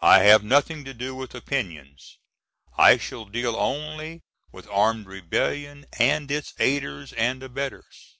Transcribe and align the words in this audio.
I 0.00 0.22
have 0.24 0.42
nothing 0.42 0.84
to 0.86 0.92
do 0.92 1.14
with 1.14 1.36
opinions. 1.36 2.18
I 2.76 2.96
shall 2.98 3.26
deal 3.26 3.54
only 3.54 4.22
with 4.50 4.66
armed 4.66 5.06
rebellion 5.06 5.86
and 6.00 6.28
its 6.32 6.52
aiders 6.58 7.12
and 7.12 7.44
abettors. 7.44 8.18